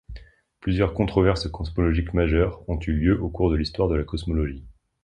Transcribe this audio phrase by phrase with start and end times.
[0.61, 4.65] Plusieurs controverses cosmologiques majeures ont eu lieu au cours de l'histoire de la cosmologie.